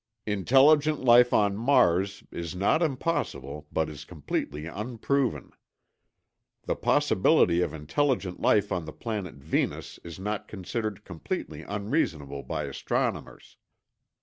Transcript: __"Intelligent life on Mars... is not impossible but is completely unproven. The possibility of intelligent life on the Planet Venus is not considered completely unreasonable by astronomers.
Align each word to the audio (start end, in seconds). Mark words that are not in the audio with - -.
__"Intelligent 0.43 1.03
life 1.05 1.31
on 1.31 1.55
Mars... 1.55 2.23
is 2.31 2.55
not 2.55 2.81
impossible 2.81 3.67
but 3.71 3.87
is 3.87 4.03
completely 4.03 4.65
unproven. 4.65 5.51
The 6.63 6.75
possibility 6.75 7.61
of 7.61 7.71
intelligent 7.71 8.39
life 8.39 8.71
on 8.71 8.85
the 8.85 8.93
Planet 8.93 9.35
Venus 9.35 9.99
is 10.03 10.17
not 10.19 10.47
considered 10.47 11.05
completely 11.05 11.61
unreasonable 11.61 12.41
by 12.41 12.63
astronomers. 12.63 13.57